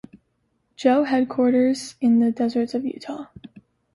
Joe 0.77 1.03
Headquarters 1.03 1.93
in 2.01 2.21
the 2.21 2.31
deserts 2.31 2.73
of 2.73 2.83
Utah. 2.83 3.25